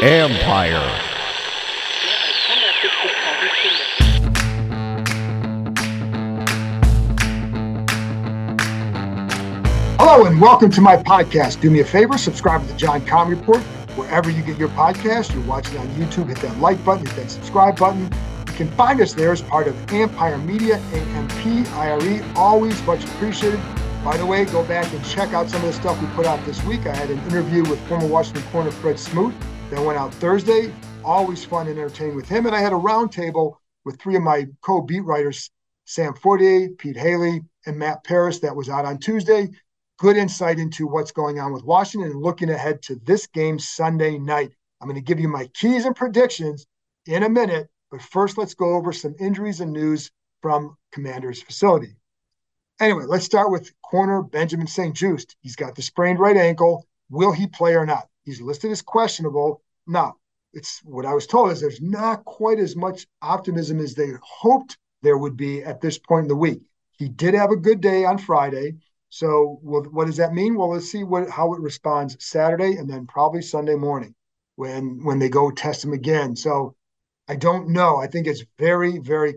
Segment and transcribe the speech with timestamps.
[0.00, 0.78] Empire.
[9.98, 11.60] Hello and welcome to my podcast.
[11.60, 13.60] Do me a favor, subscribe to the John Keim Report
[13.96, 15.34] wherever you get your podcast.
[15.34, 18.04] You're watching on YouTube, hit that like button, hit that subscribe button.
[18.04, 22.20] You can find us there as part of Empire Media, A-M-P-I-R-E.
[22.36, 23.58] Always much appreciated.
[24.04, 26.44] By the way, go back and check out some of the stuff we put out
[26.46, 26.86] this week.
[26.86, 29.34] I had an interview with former Washington corner Fred Smoot
[29.70, 30.72] that went out Thursday.
[31.04, 32.46] Always fun and entertaining with him.
[32.46, 35.50] And I had a roundtable with three of my co-beat writers,
[35.84, 39.48] Sam Fortier, Pete Hailey, and Matt Paras that was out on Tuesday
[39.98, 44.16] good insight into what's going on with Washington and looking ahead to this game Sunday
[44.18, 44.52] night.
[44.80, 46.66] I'm going to give you my keys and predictions
[47.06, 50.10] in a minute, but first let's go over some injuries and news
[50.40, 51.96] from Commander's facility.
[52.80, 55.34] Anyway, let's start with corner Benjamin St-Juste.
[55.40, 56.86] He's got the sprained right ankle.
[57.10, 58.06] Will he play or not?
[58.28, 59.62] He's listed as questionable.
[59.86, 60.16] Now,
[60.52, 64.76] it's what I was told is there's not quite as much optimism as they hoped
[65.00, 66.60] there would be at this point in the week.
[66.90, 68.76] He did have a good day on Friday.
[69.08, 70.56] So, well, what does that mean?
[70.56, 74.14] Well, let's see what how it responds Saturday and then probably Sunday morning
[74.56, 76.36] when when they go test him again.
[76.36, 76.76] So,
[77.28, 77.96] I don't know.
[77.96, 79.36] I think it's very, very.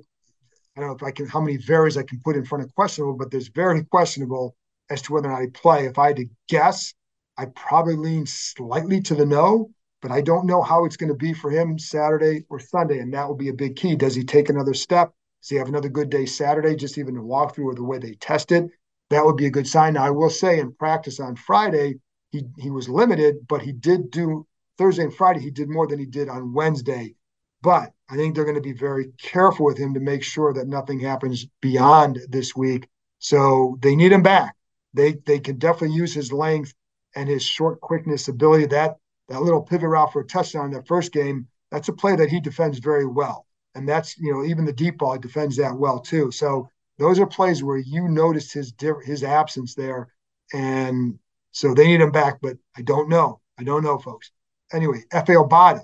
[0.76, 2.76] I don't know if I can how many varies I can put in front of
[2.76, 4.54] questionable, but there's very questionable
[4.90, 5.86] as to whether or not he play.
[5.86, 6.94] If I had to guess,
[7.38, 11.18] I probably lean slightly to the no, but I don't know how it's going to
[11.18, 13.96] be for him Saturday or Sunday, and that will be a big key.
[13.96, 15.14] Does he take another step?
[15.42, 16.76] Does he have another good day Saturday?
[16.76, 18.70] Just even the walkthrough or the way they tested
[19.12, 19.94] that would be a good sign.
[19.94, 21.96] Now, I will say in practice on Friday,
[22.32, 24.48] he he was limited, but he did do
[24.78, 25.42] Thursday and Friday.
[25.42, 27.16] He did more than he did on Wednesday.
[27.62, 30.68] But I think they're going to be very careful with him to make sure that
[30.68, 32.88] nothing happens beyond this week.
[33.20, 34.56] So they need him back.
[34.94, 36.74] They they can definitely use his length
[37.16, 38.68] and his short quickness ability.
[38.68, 38.98] That
[39.30, 42.30] that little pivot route for a touchdown in that first game, that's a play that
[42.30, 43.46] he defends very well.
[43.76, 46.32] And that's you know even the deep ball he defends that well too.
[46.32, 48.74] So those are plays where you noticed his
[49.04, 50.14] his absence there,
[50.54, 51.18] and
[51.52, 52.40] so they need him back.
[52.42, 53.40] But I don't know.
[53.58, 54.32] I don't know, folks.
[54.74, 55.82] Anyway, Efe Obada,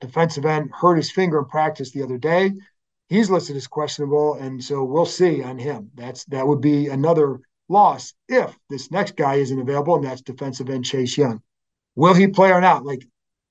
[0.00, 2.52] defensive end, hurt his finger in practice the other day.
[3.08, 5.90] He's listed as questionable, and so we'll see on him.
[5.94, 7.40] That's that would be another
[7.70, 11.40] loss if this next guy isn't available, and that's defensive end Chase Young.
[11.96, 12.84] Will he play or not?
[12.84, 13.06] Like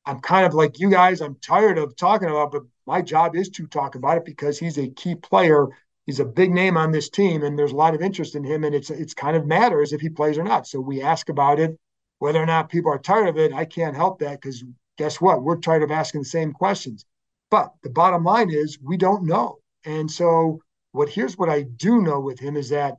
[0.05, 1.21] I'm kind of like you guys.
[1.21, 4.77] I'm tired of talking about, but my job is to talk about it because he's
[4.77, 5.69] a key player
[6.09, 8.63] he's a big name on this team and there's a lot of interest in him
[8.63, 11.59] and it's it's kind of matters if he plays or not so we ask about
[11.59, 11.77] it
[12.17, 14.63] whether or not people are tired of it i can't help that because
[14.97, 17.05] guess what we're tired of asking the same questions
[17.51, 20.59] but the bottom line is we don't know and so
[20.93, 22.95] what here's what i do know with him is that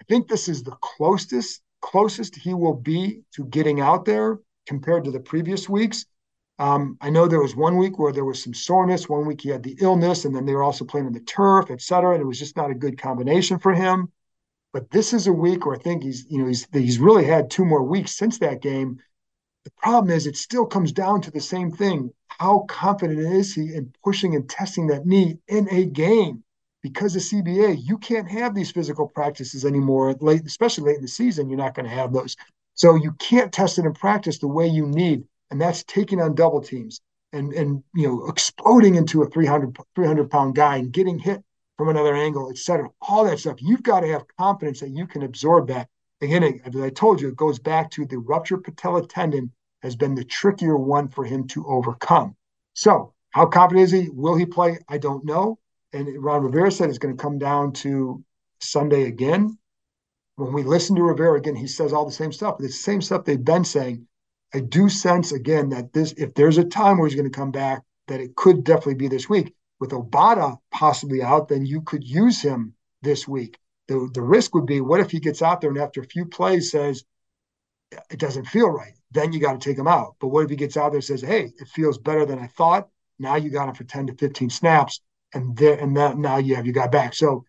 [0.00, 5.04] i think this is the closest closest he will be to getting out there compared
[5.04, 6.06] to the previous weeks
[6.58, 9.08] um, I know there was one week where there was some soreness.
[9.08, 11.70] One week he had the illness, and then they were also playing on the turf,
[11.70, 12.14] et cetera.
[12.14, 14.10] And it was just not a good combination for him.
[14.72, 17.50] But this is a week where I think he's, you know, he's he's really had
[17.50, 18.98] two more weeks since that game.
[19.64, 22.10] The problem is it still comes down to the same thing.
[22.28, 26.42] How confident is he in pushing and testing that knee in a game?
[26.88, 30.14] Because of CBA, you can't have these physical practices anymore.
[30.20, 32.36] Late, especially late in the season, you're not going to have those.
[32.74, 36.34] So you can't test it in practice the way you need and that's taking on
[36.34, 37.00] double teams
[37.32, 41.42] and and you know exploding into a 300 300 pound guy and getting hit
[41.76, 42.88] from another angle, et cetera.
[43.02, 43.56] All that stuff.
[43.60, 45.88] You've got to have confidence that you can absorb that.
[46.22, 50.14] Again, as I told you, it goes back to the ruptured patella tendon has been
[50.14, 52.34] the trickier one for him to overcome.
[52.72, 54.08] So, how confident is he?
[54.08, 54.78] Will he play?
[54.88, 55.58] I don't know.
[55.96, 58.22] And Ron Rivera said it's going to come down to
[58.60, 59.56] Sunday again.
[60.36, 62.56] When we listen to Rivera again, he says all the same stuff.
[62.60, 64.06] It's the same stuff they've been saying.
[64.52, 67.50] I do sense again that this, if there's a time where he's going to come
[67.50, 69.54] back, that it could definitely be this week.
[69.80, 73.58] With Obada possibly out, then you could use him this week.
[73.88, 76.26] The the risk would be what if he gets out there and after a few
[76.26, 77.04] plays says
[78.10, 78.94] it doesn't feel right?
[79.12, 80.16] Then you got to take him out.
[80.20, 82.48] But what if he gets out there and says, hey, it feels better than I
[82.48, 82.88] thought?
[83.18, 85.00] Now you got him for 10 to 15 snaps,
[85.34, 87.14] and there and that now you have you got back.
[87.14, 87.44] So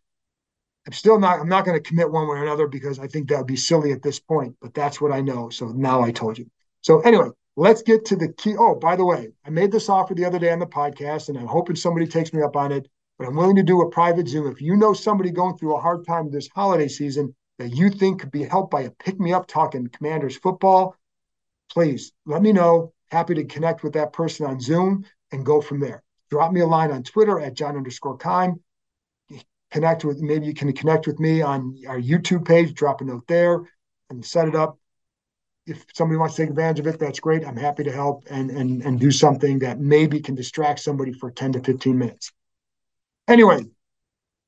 [0.85, 3.29] I'm still not I'm not going to commit one way or another because I think
[3.29, 5.49] that would be silly at this point, but that's what I know.
[5.49, 6.49] So now I told you.
[6.81, 8.55] So anyway, let's get to the key.
[8.57, 11.37] Oh, by the way, I made this offer the other day on the podcast and
[11.37, 12.87] I'm hoping somebody takes me up on it,
[13.19, 14.49] but I'm willing to do a private Zoom.
[14.49, 18.21] If you know somebody going through a hard time this holiday season that you think
[18.21, 20.95] could be helped by a pick me up talking commanders football,
[21.69, 22.93] please let me know.
[23.09, 26.03] Happy to connect with that person on Zoom and go from there.
[26.29, 28.61] Drop me a line on Twitter at John underscore Keim
[29.71, 33.27] connect with maybe you can connect with me on our YouTube page, drop a note
[33.27, 33.61] there
[34.09, 34.77] and set it up.
[35.65, 37.45] If somebody wants to take advantage of it, that's great.
[37.45, 41.29] I'm happy to help and and and do something that maybe can distract somebody for
[41.29, 42.31] 10 to 15 minutes.
[43.27, 43.65] Anyway,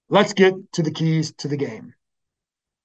[0.07, 1.93] let's get to the keys to the game.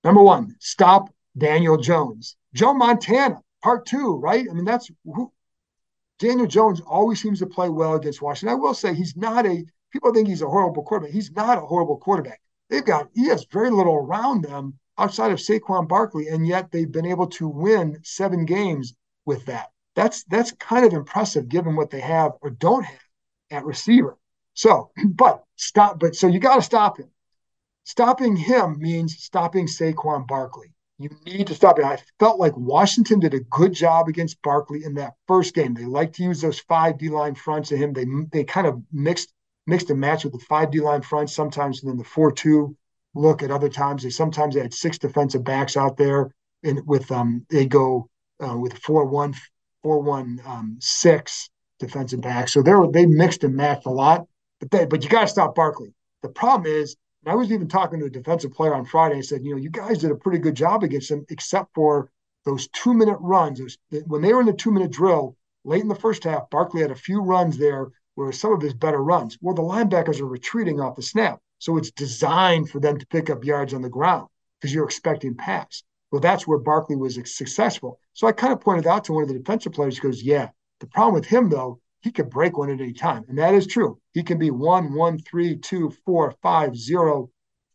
[0.02, 2.36] Number one, stop Daniel Jones.
[2.52, 4.44] Joe Montana, part two, right?
[4.50, 5.32] I mean, that's who
[6.24, 8.56] Daniel Jones always seems to play well against Washington.
[8.56, 9.62] I will say he's not a
[9.92, 11.12] people think he's a horrible quarterback.
[11.12, 12.40] He's not a horrible quarterback.
[12.70, 16.90] They've got he has very little around them outside of Saquon Barkley, and yet they've
[16.90, 18.94] been able to win seven games
[19.26, 19.70] with that.
[19.96, 23.08] That's that's kind of impressive given what they have or don't have
[23.50, 24.16] at receiver.
[24.54, 27.10] So, but stop, but so you got to stop him.
[27.84, 30.72] Stopping him means stopping Saquon Barkley.
[30.98, 31.84] You need to stop it.
[31.84, 35.74] I felt like Washington did a good job against Barkley in that first game.
[35.74, 37.92] They like to use those five D line fronts of him.
[37.92, 39.32] They they kind of mixed
[39.66, 42.76] mixed and matched with the five D line front sometimes, and then the four two
[43.14, 44.04] look at other times.
[44.04, 46.32] They sometimes they had six defensive backs out there,
[46.62, 48.08] and with um they go
[48.46, 49.34] uh, with four one
[49.82, 51.50] four one um, six
[51.80, 52.52] defensive backs.
[52.52, 54.26] So they were they mixed and matched a lot,
[54.60, 55.92] but they but you got to stop Barkley.
[56.22, 59.16] The problem is, I was even talking to a defensive player on Friday.
[59.16, 62.10] I said, you know, you guys did a pretty good job against them, except for
[62.44, 63.58] those two minute runs.
[63.58, 66.82] Those, when they were in the two minute drill late in the first half, Barkley
[66.82, 69.38] had a few runs there where some of his better runs.
[69.40, 71.40] Well, the linebackers are retreating off the snap.
[71.58, 74.28] So it's designed for them to pick up yards on the ground
[74.60, 75.82] because you're expecting pass.
[76.10, 77.98] Well, that's where Barkley was successful.
[78.12, 80.50] So I kind of pointed out to one of the defensive players, goes, Yeah,
[80.80, 83.24] the problem with him, though, he could break one at any time.
[83.28, 83.98] And that is true.
[84.12, 87.30] He can be one, one, three, two, four, five, zero,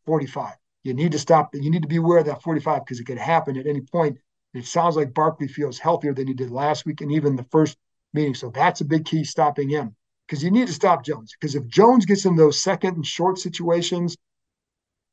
[0.05, 0.53] 45.
[0.83, 3.17] You need to stop, you need to be aware of that 45 because it could
[3.17, 4.19] happen at any point.
[4.53, 7.75] It sounds like Barkley feels healthier than he did last week and even the first
[8.13, 8.35] meeting.
[8.35, 9.95] So that's a big key stopping him
[10.27, 11.33] because you need to stop Jones.
[11.33, 14.15] Because if Jones gets in those second and short situations,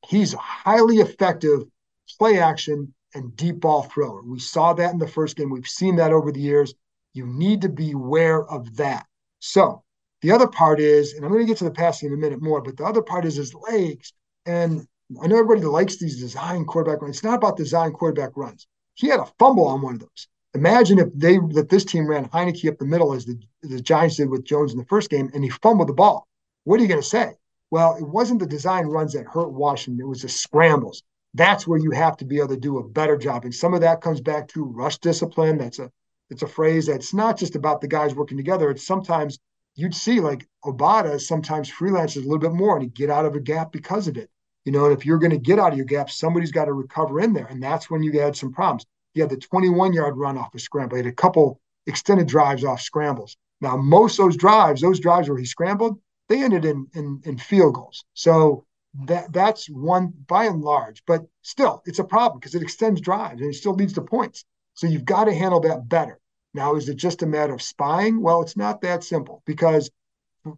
[0.07, 1.63] he's a highly effective
[2.19, 4.21] play action and deep ball thrower.
[4.23, 5.49] We saw that in the first game.
[5.49, 6.75] We've seen that over the years.
[7.17, 9.07] You need to be aware of that.
[9.39, 9.83] So
[10.23, 12.43] the other part is, and I'm going to get to the passing in a minute
[12.43, 14.13] more, but the other part is his legs.
[14.45, 14.87] And
[15.23, 17.17] I know everybody likes these design quarterback runs.
[17.17, 18.67] It's not about design quarterback runs.
[18.95, 20.29] He had a fumble on one of those.
[20.55, 24.17] Imagine if they that this team ran Heinicke up the middle as the, the Giants
[24.17, 26.27] did with Jones in the first game, and he fumbled the ball.
[26.65, 27.35] What are you going to say?
[27.71, 31.03] Well, it wasn't the design runs that hurt Washington; it was the scrambles.
[31.35, 33.83] That's where you have to be able to do a better job, and some of
[33.83, 35.59] that comes back to rush discipline.
[35.59, 35.91] That's a
[36.31, 38.71] it's a phrase that's not just about the guys working together.
[38.71, 39.39] It's sometimes
[39.75, 43.35] you'd see like Obada sometimes freelances a little bit more and he get out of
[43.37, 44.31] a gap because of it.
[44.65, 46.73] You know, and if you're going to get out of your gap, somebody's got to
[46.73, 48.85] recover in there, and that's when you had some problems.
[49.15, 50.97] He had the 21 yard run off a scramble.
[50.97, 53.37] He had a couple extended drives off scrambles.
[53.61, 57.75] Now, most those drives, those drives where he scrambled, they ended in in, in field
[57.75, 58.05] goals.
[58.15, 58.67] So
[59.05, 63.41] that that's one by and large, but still, it's a problem because it extends drives
[63.41, 64.45] and it still leads to points.
[64.75, 66.19] So you've got to handle that better.
[66.57, 68.21] Now, is it just a matter of spying?
[68.21, 69.91] Well, it's not that simple because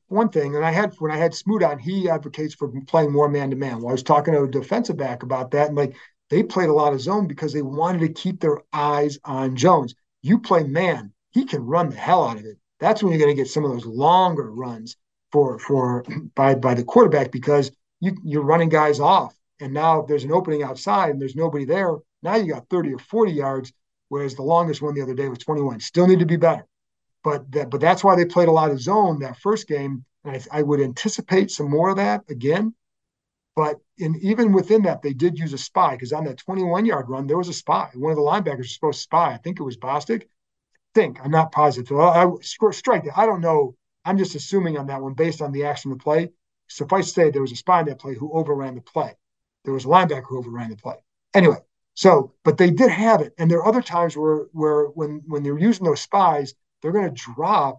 [0.07, 3.29] one thing, and I had when I had Smoot on, he advocates for playing more
[3.29, 3.79] man to man.
[3.79, 5.97] Well, I was talking to a defensive back about that, and like
[6.31, 9.95] they played a lot of zone because they wanted to keep their eyes on Jones.
[10.23, 12.59] You play man, he can run the hell out of it.
[12.81, 14.97] That's when you're going to get some of those longer runs
[15.33, 19.35] for for by by the quarterback because you you're running guys off.
[19.61, 22.95] And now if there's an opening outside and there's nobody there, now you got 30
[22.95, 23.73] or 40 yards,
[24.09, 25.81] whereas the longest one the other day was 21.
[25.81, 26.67] Still need to be better.
[27.25, 30.05] But that but that's why they played a lot of zone that first game.
[30.25, 32.75] And I, I would anticipate some more of that again
[33.59, 37.09] but in even within that, they did use a spy because on that 21 yard
[37.09, 37.91] run, there was a spy.
[37.93, 39.33] One of the linebackers was supposed to spy.
[39.33, 40.29] I think it was Bostic.
[40.95, 41.99] Think I'm not positive.
[41.99, 43.13] I, I strike it.
[43.17, 43.75] I don't know.
[44.05, 46.31] I'm just assuming on that one based on the action of the play.
[46.69, 49.17] Suffice to say, there was a spy in that play who overran the play.
[49.65, 50.95] There was a linebacker who overran the play.
[51.35, 51.59] Anyway,
[51.99, 55.43] so but they did have it, and there are other times where where when when
[55.43, 57.79] they're using those spies, they're going to drop,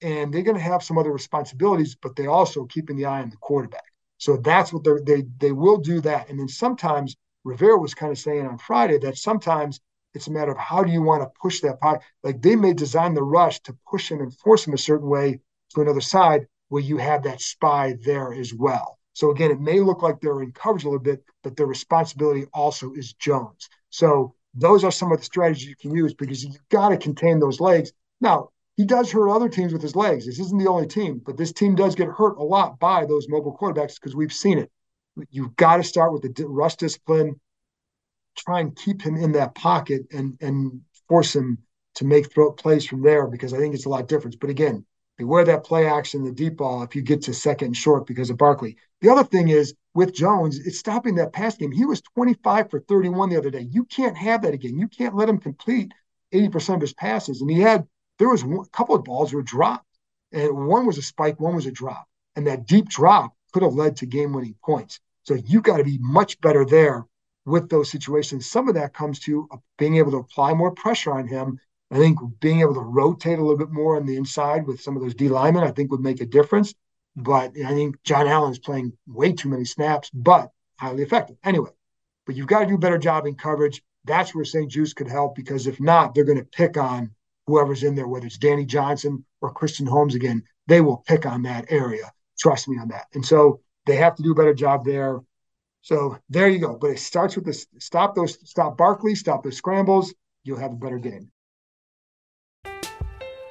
[0.00, 3.28] and they're going to have some other responsibilities, but they also keeping the eye on
[3.30, 3.84] the quarterback.
[4.16, 6.30] So that's what they they will do that.
[6.30, 9.80] And then sometimes Rivera was kind of saying on Friday that sometimes
[10.14, 12.02] it's a matter of how do you want to push that pocket.
[12.22, 15.40] Like they may design the rush to push him and force him a certain way
[15.74, 18.97] to another side where you have that spy there as well.
[19.18, 22.44] So again, it may look like they're in coverage a little bit, but their responsibility
[22.54, 23.68] also is Jones.
[23.90, 27.40] So those are some of the strategies you can use because you've got to contain
[27.40, 27.90] those legs.
[28.20, 30.24] Now, he does hurt other teams with his legs.
[30.24, 33.28] This isn't the only team, but this team does get hurt a lot by those
[33.28, 34.70] mobile quarterbacks because we've seen it.
[35.30, 37.40] You've got to start with the rush discipline,
[38.36, 41.58] try and keep him in that pocket and and force him
[41.96, 44.38] to make throw plays from there because I think it's a lot different.
[44.38, 44.86] But again,
[45.18, 48.30] beware that play action, the deep ball, if you get to second and short because
[48.30, 48.76] of Barkley.
[49.00, 51.72] The other thing is with Jones, it's stopping that pass game.
[51.72, 53.66] He was 25 for 31 the other day.
[53.70, 54.78] You can't have that again.
[54.78, 55.92] You can't let him complete
[56.32, 57.40] 80% of his passes.
[57.40, 57.86] And he had,
[58.18, 59.84] there was one, a couple of balls were dropped.
[60.32, 62.06] And one was a spike, one was a drop.
[62.36, 65.00] And that deep drop could have led to game winning points.
[65.24, 67.04] So you got to be much better there
[67.44, 68.48] with those situations.
[68.48, 69.48] Some of that comes to
[69.78, 71.58] being able to apply more pressure on him.
[71.90, 74.96] I think being able to rotate a little bit more on the inside with some
[74.96, 76.74] of those D linemen, I think would make a difference.
[77.16, 81.36] But I think John Allen's playing way too many snaps, but highly effective.
[81.42, 81.70] Anyway,
[82.26, 83.82] but you've got to do a better job in coverage.
[84.04, 87.10] That's where St-Juste could help because if not, they're going to pick on
[87.46, 90.44] whoever's in there, whether it's Danny Johnson or Christian Holmes again.
[90.66, 92.12] They will pick on that area.
[92.38, 93.06] Trust me on that.
[93.14, 95.20] And so they have to do a better job there.
[95.80, 96.76] So there you go.
[96.76, 100.14] But it starts with this stop those, stop Barkley, stop those scrambles.
[100.44, 101.32] You'll have a better game.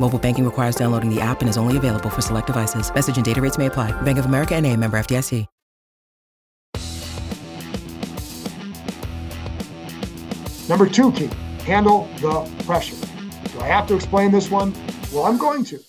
[0.00, 2.92] Mobile banking requires downloading the app and is only available for select devices.
[2.92, 3.92] Message and data rates may apply.
[4.02, 5.46] Bank of America and a member FDIC.
[10.70, 11.28] Number two key,
[11.64, 12.94] handle the pressure.
[13.52, 14.72] Do I have to explain this one?
[15.12, 15.80] Well, I'm going to.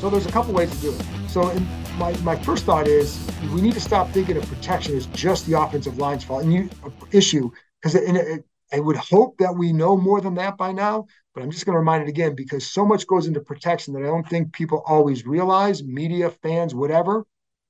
[0.00, 1.06] So there's a couple ways to do it.
[1.28, 1.64] So in
[1.96, 5.60] my, my first thought is we need to stop thinking of protection as just the
[5.60, 9.72] offensive line's fault and you, uh, issue because it, it, I would hope that we
[9.72, 11.06] know more than that by now.
[11.34, 14.02] But I'm just going to remind it again because so much goes into protection that
[14.02, 17.24] I don't think people always realize, media, fans, whatever.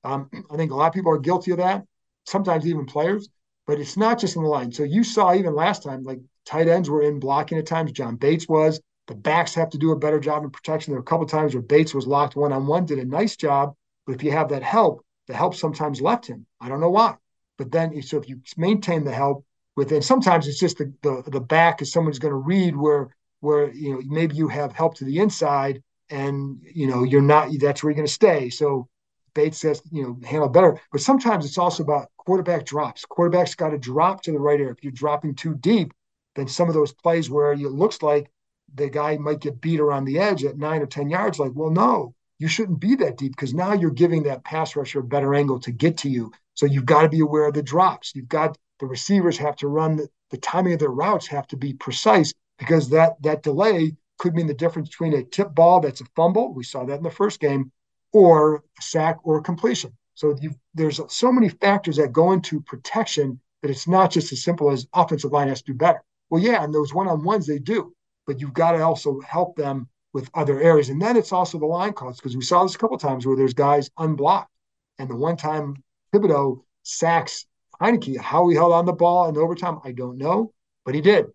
[0.05, 1.85] Um, I think a lot of people are guilty of that,
[2.27, 3.29] sometimes even players.
[3.67, 4.73] But it's not just in the line.
[4.73, 7.93] So you saw even last time, like tight ends were in blocking at times.
[7.93, 8.81] John Bates was.
[9.07, 10.93] The backs have to do a better job in protection.
[10.93, 13.37] There were a couple times where Bates was locked one on one, did a nice
[13.37, 13.75] job.
[14.07, 16.47] But if you have that help, the help sometimes left him.
[16.61, 17.17] I don't know why.
[17.59, 19.45] But then, so if you maintain the help
[19.77, 23.73] within, sometimes it's just the the, the back is someone's going to read where where
[23.73, 27.83] you know maybe you have help to the inside and you know you're not that's
[27.83, 28.51] where you're going to stay.
[28.51, 28.89] So
[29.35, 30.81] Bates says you know handle better.
[30.93, 33.05] But sometimes it's also about quarterback drops.
[33.05, 34.73] Quarterback's got to drop to the right area.
[34.73, 35.93] If you're dropping too deep,
[36.35, 38.31] then some of those plays where it looks like
[38.75, 41.71] the guy might get beat around the edge at nine or 10 yards, like, well,
[41.71, 45.35] no, you shouldn't be that deep because now you're giving that pass rusher a better
[45.35, 46.33] angle to get to you.
[46.55, 48.15] So you've got to be aware of the drops.
[48.15, 51.57] You've got the receivers have to run the, the timing of their routes have to
[51.57, 56.01] be precise because that that delay could mean the difference between a tip ball that's
[56.01, 56.53] a fumble.
[56.53, 57.73] We saw that in the first game,
[58.13, 59.97] or a sack or a completion.
[60.15, 60.37] So
[60.75, 64.87] there's so many factors that go into protection that it's not just as simple as
[64.93, 66.03] offensive line has to do better.
[66.29, 67.95] Well, yeah, and those one-on-ones they do,
[68.27, 70.89] but you've got to also help them with other areas.
[70.89, 73.37] And then it's also the line calls because we saw this a couple times where
[73.37, 74.51] there's guys unblocked.
[74.99, 75.77] And the one time
[76.13, 77.47] Thibodeaux sacks
[77.81, 80.53] Heinicke, how he held on the ball in overtime, I don't know,
[80.85, 81.27] but he did.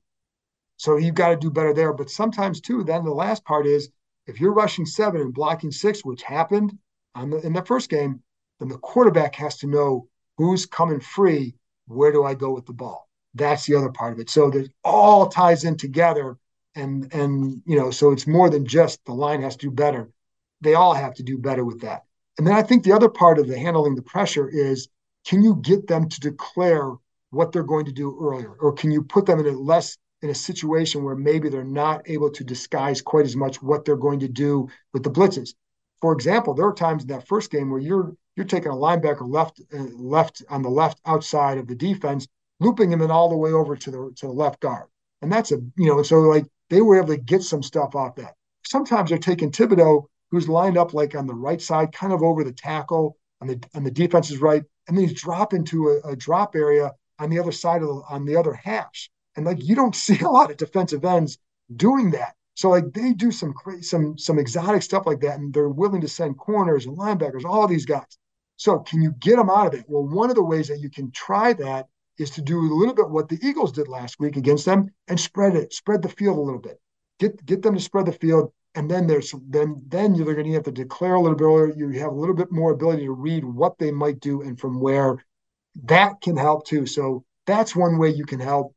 [0.77, 1.93] So you've got to do better there.
[1.93, 3.89] But sometimes too, then the last part is
[4.27, 6.77] if you're rushing seven and blocking six, which happened
[7.15, 8.21] the, in the first game,
[8.59, 11.55] then the quarterback has to know who's coming free.
[11.87, 13.09] Where do I go with the ball?
[13.33, 14.29] That's the other part of it.
[14.29, 16.37] So it all ties in together.
[16.75, 20.09] And, and, you know, so it's more than just the line has to do better.
[20.61, 22.03] They all have to do better with that.
[22.37, 24.89] And then I think the other part of the handling the pressure is
[25.25, 26.91] can you get them to declare
[27.31, 28.53] what they're going to do earlier?
[28.59, 32.09] Or can you put them in a less in a situation where maybe they're not
[32.09, 35.53] able to disguise quite as much what they're going to do with the blitzes?
[36.01, 39.27] For example, there are times in that first game where you're you're taking a linebacker
[39.27, 42.27] left uh, left on the left outside of the defense,
[42.59, 44.87] looping him in all the way over to the to the left guard,
[45.21, 48.15] and that's a you know so like they were able to get some stuff off
[48.15, 48.35] that.
[48.65, 52.43] Sometimes they're taking Thibodeaux, who's lined up like on the right side, kind of over
[52.43, 53.17] the tackle
[53.49, 57.29] on the on the right, and then he's dropping to a, a drop area on
[57.29, 59.09] the other side of the, on the other hash.
[59.35, 61.37] And like you don't see a lot of defensive ends
[61.75, 62.35] doing that.
[62.55, 66.01] So like they do some crazy, some some exotic stuff like that, and they're willing
[66.01, 68.17] to send corners and linebackers, all these guys.
[68.57, 69.85] So can you get them out of it?
[69.87, 71.87] Well, one of the ways that you can try that
[72.17, 75.19] is to do a little bit what the Eagles did last week against them and
[75.19, 76.79] spread it, spread the field a little bit.
[77.19, 80.53] Get get them to spread the field, and then there's then then you're going to
[80.53, 81.73] have to declare a little bit earlier.
[81.75, 84.79] You have a little bit more ability to read what they might do and from
[84.79, 85.23] where.
[85.85, 86.85] That can help too.
[86.85, 88.73] So that's one way you can help.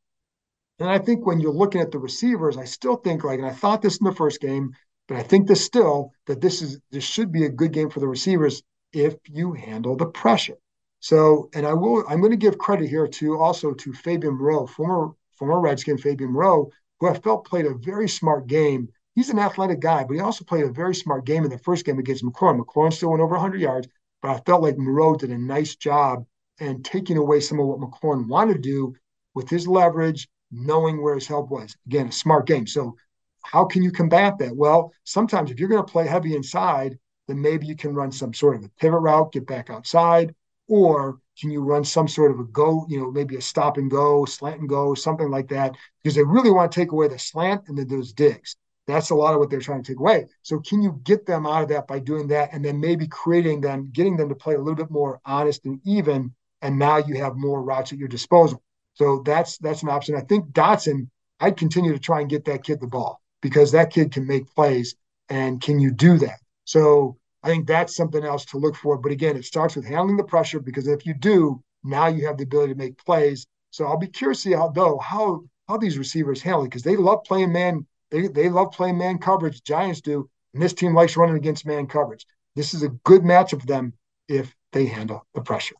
[0.79, 3.51] And I think when you're looking at the receivers, I still think like, and I
[3.51, 4.73] thought this in the first game,
[5.07, 7.99] but I think this still that this is this should be a good game for
[7.99, 8.63] the receivers
[8.93, 10.57] if you handle the pressure.
[11.01, 14.67] So, and I will, I'm going to give credit here to also to Fabian Moreau,
[14.67, 18.89] former former Redskin Fabian Moreau, who I felt played a very smart game.
[19.19, 21.83] He's an athletic guy, but he also played a very smart game in the first
[21.83, 22.57] game against McLaurin.
[22.57, 23.85] McLaurin still went over 100 yards,
[24.21, 26.25] but I felt like Moreau did a nice job
[26.61, 28.95] and taking away some of what McLaurin wanted to do
[29.35, 31.75] with his leverage, knowing where his help was.
[31.85, 32.65] Again, a smart game.
[32.65, 32.95] So,
[33.43, 34.55] how can you combat that?
[34.55, 36.97] Well, sometimes if you're going to play heavy inside,
[37.27, 40.33] then maybe you can run some sort of a pivot route, get back outside,
[40.69, 43.91] or can you run some sort of a go, you know, maybe a stop and
[43.91, 47.19] go, slant and go, something like that, because they really want to take away the
[47.19, 48.55] slant and then those digs.
[48.89, 50.27] That's a lot of what they're trying to take away.
[50.41, 53.61] So can you get them out of that by doing that and then maybe creating
[53.61, 57.15] them, getting them to play a little bit more honest and even and now you
[57.15, 58.61] have more routes at your disposal.
[58.95, 60.15] So that's that's an option.
[60.15, 61.07] I think Dotson,
[61.39, 64.53] I'd continue to try and get that kid the ball because that kid can make
[64.53, 64.95] plays.
[65.29, 66.39] And can you do that?
[66.65, 68.97] So I think that's something else to look for.
[68.97, 72.37] But again, it starts with handling the pressure because if you do, now you have
[72.37, 73.47] the ability to make plays.
[73.71, 76.83] So I'll be curious to see how though how how these receivers handle it because
[76.83, 77.85] they love playing man.
[78.11, 79.63] They they love playing man coverage.
[79.63, 82.25] Giants do, and this team likes running against man coverage.
[82.55, 83.93] This is a good matchup for them
[84.27, 85.75] if they handle the pressure.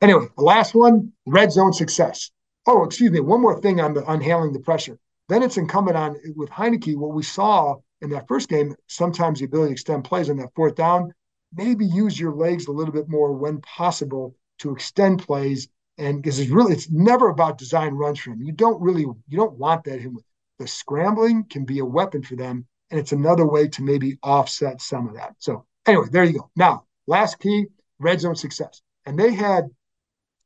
[0.00, 2.30] Anyway, the last one, red zone success.
[2.66, 3.20] Oh, excuse me.
[3.20, 4.98] One more thing on the on handling the pressure.
[5.28, 6.96] Then it's incumbent on with Heinicke.
[6.96, 10.54] What we saw in that first game, sometimes the ability to extend plays on that
[10.54, 11.12] fourth down.
[11.54, 15.68] Maybe use your legs a little bit more when possible to extend plays.
[15.96, 18.42] And because it's really, it's never about design runs for him.
[18.42, 20.00] You don't really, you don't want that.
[20.00, 20.18] Him
[20.58, 24.80] the scrambling can be a weapon for them, and it's another way to maybe offset
[24.80, 25.34] some of that.
[25.38, 26.50] So anyway, there you go.
[26.56, 27.66] Now, last key,
[27.98, 29.70] red zone success, and they had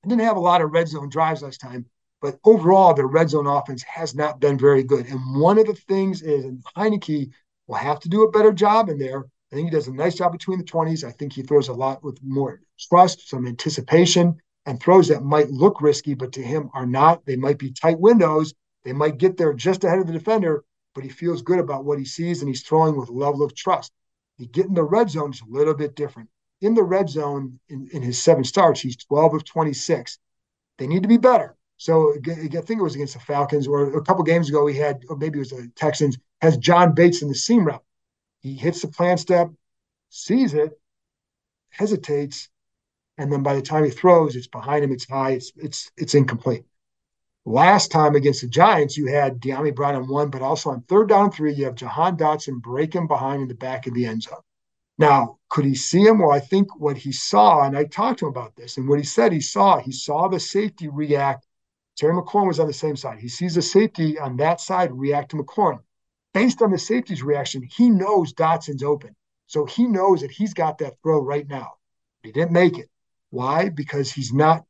[0.06, 1.84] didn't have a lot of red zone drives last time,
[2.20, 5.06] but overall, their red zone offense has not been very good.
[5.06, 7.30] And one of the things is, and Heinicke
[7.66, 9.24] will have to do a better job in there.
[9.52, 11.04] I think he does a nice job between the 20s.
[11.04, 15.50] I think he throws a lot with more trust, some anticipation, and throws that might
[15.50, 17.24] look risky, but to him are not.
[17.24, 18.52] They might be tight windows.
[18.88, 21.98] They might get there just ahead of the defender, but he feels good about what
[21.98, 23.92] he sees and he's throwing with a level of trust.
[24.38, 27.60] He get in the red zone is a little bit different in the red zone
[27.68, 30.18] in, in his seven starts, he's 12 of 26.
[30.78, 31.56] They need to be better.
[31.76, 35.02] So I think it was against the Falcons, or a couple games ago, he had,
[35.08, 37.84] or maybe it was the Texans, has John Bates in the seam route.
[38.40, 39.50] He hits the plan step,
[40.08, 40.80] sees it,
[41.70, 42.48] hesitates,
[43.16, 46.14] and then by the time he throws, it's behind him, it's high, it's it's it's
[46.14, 46.64] incomplete.
[47.48, 51.08] Last time against the Giants, you had Dyami Brown on one, but also on third
[51.08, 54.42] down three, you have Jahan Dotson breaking behind in the back of the end zone.
[54.98, 56.18] Now, could he see him?
[56.18, 58.98] Well, I think what he saw, and I talked to him about this, and what
[58.98, 61.46] he said he saw, he saw the safety react.
[61.96, 63.18] Terry McLaurin was on the same side.
[63.18, 65.80] He sees the safety on that side react to McLaurin.
[66.34, 69.16] Based on the safety's reaction, he knows Dotson's open.
[69.46, 71.76] So he knows that he's got that throw right now.
[72.22, 72.90] He didn't make it.
[73.30, 73.70] Why?
[73.70, 74.66] Because he's not,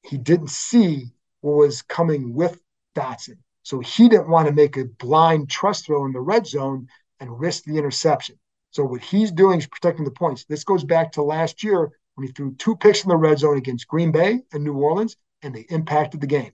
[0.00, 1.10] he didn't see
[1.42, 2.60] was coming with
[2.94, 3.38] Dotson.
[3.62, 6.88] So he didn't want to make a blind trust throw in the red zone
[7.20, 8.38] and risk the interception.
[8.70, 10.44] So what he's doing is protecting the points.
[10.44, 13.56] This goes back to last year when he threw two picks in the red zone
[13.56, 16.52] against Green Bay and New Orleans, and they impacted the game.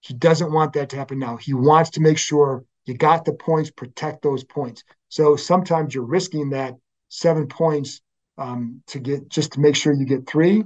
[0.00, 1.36] He doesn't want that to happen now.
[1.36, 4.82] He wants to make sure you got the points, protect those points.
[5.08, 6.76] So sometimes you're risking that
[7.08, 8.00] seven points
[8.38, 10.64] um, to get just to make sure you get three.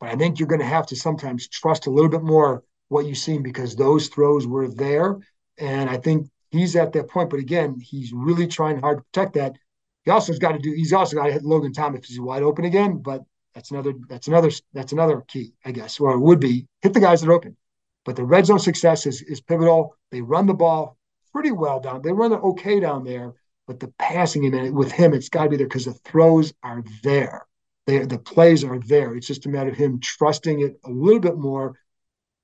[0.00, 3.06] But I think you're going to have to sometimes trust a little bit more what
[3.06, 5.18] you've seen because those throws were there.
[5.58, 7.30] And I think he's at that point.
[7.30, 9.56] But again, he's really trying hard to protect that.
[10.04, 10.72] He also has got to do.
[10.72, 12.98] He's also got to hit Logan Thomas if he's wide open again.
[12.98, 13.22] But
[13.54, 13.92] that's another.
[14.08, 14.50] That's another.
[14.72, 17.56] That's another key, I guess, or it would be hit the guys that are open.
[18.04, 19.94] But the red zone success is is pivotal.
[20.10, 20.96] They run the ball
[21.32, 22.02] pretty well down.
[22.02, 23.34] They run it okay down there.
[23.66, 26.82] But the passing in with him, it's got to be there because the throws are
[27.02, 27.46] there.
[27.86, 29.14] They, the plays are there.
[29.14, 31.78] It's just a matter of him trusting it a little bit more,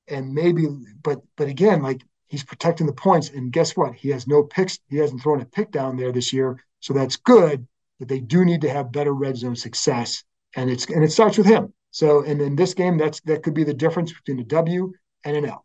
[0.09, 0.67] and maybe.
[1.03, 3.95] But but again, like he's protecting the points, and guess what?
[3.95, 4.79] He has no picks.
[4.89, 7.67] He hasn't thrown a pick down there this year, so that's good.
[7.99, 10.25] But they do need to have better red zone success,
[10.57, 11.73] and it's and it starts with him.
[11.91, 14.93] So, and in this game, that's that could be the difference between a W
[15.25, 15.65] and an L.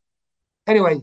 [0.68, 1.02] Anyway,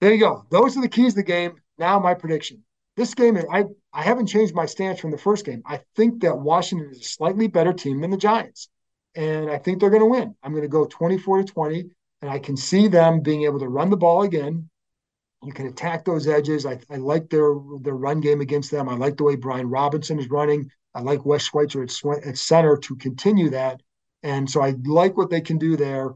[0.00, 0.44] there you go.
[0.50, 1.60] Those are the keys to the game.
[1.78, 2.64] Now my prediction
[2.96, 5.62] this game, I I haven't changed my stance from the first game.
[5.66, 8.68] I think that Washington is a slightly better team than the Giants,
[9.14, 10.34] and I think they're going to win.
[10.42, 11.90] I'm going to go 24 to 20,
[12.26, 14.68] and I can see them being able to run the ball again.
[15.44, 16.66] You can attack those edges.
[16.66, 18.88] I, I like their their run game against them.
[18.88, 20.70] I like the way Brian Robinson is running.
[20.94, 23.80] I like Wes Schweitzer at, at center to continue that,
[24.22, 26.14] and so I like what they can do there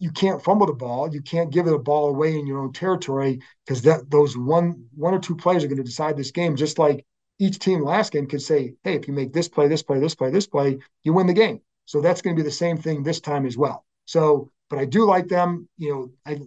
[0.00, 1.12] you can't fumble the ball.
[1.12, 4.86] You can't give it a ball away in your own territory because that those one
[4.96, 6.56] one or two plays are going to decide this game.
[6.56, 7.04] Just like
[7.38, 10.14] each team last game could say, "Hey, if you make this play, this play, this
[10.14, 13.02] play, this play, you win the game." So that's going to be the same thing
[13.02, 13.84] this time as well.
[14.06, 15.68] So, but I do like them.
[15.76, 16.40] You know, I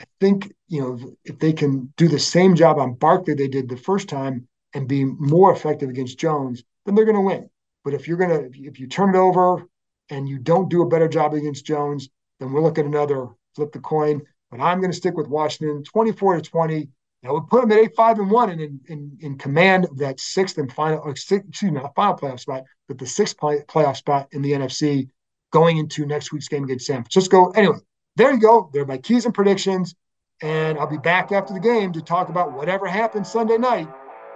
[0.00, 3.68] I think you know if they can do the same job on Barkley they did
[3.68, 7.48] the first time and be more effective against Jones, then they're going to win.
[7.84, 9.66] But if you're gonna if you turn it over
[10.10, 13.72] and you don't do a better job against Jones, then we'll look at another flip
[13.72, 14.20] the coin.
[14.50, 16.88] But I'm going to stick with Washington 24 to 20.
[17.22, 19.98] That would put them at 8 5 and 1 and in, in, in command of
[19.98, 23.60] that sixth and final, six, excuse me, not final playoff spot, but the sixth play,
[23.68, 25.08] playoff spot in the NFC
[25.50, 27.50] going into next week's game against San Francisco.
[27.50, 27.78] Anyway,
[28.16, 28.70] there you go.
[28.72, 29.94] They're my keys and predictions.
[30.42, 33.88] And I'll be back after the game to talk about whatever happens Sunday night.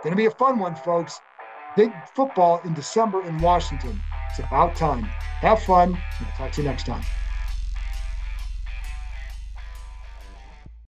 [0.03, 1.18] Going to be a fun one, folks.
[1.77, 4.00] Big football in December in Washington.
[4.31, 5.05] It's about time.
[5.40, 5.98] Have fun.
[6.20, 7.03] I'll talk to you next time.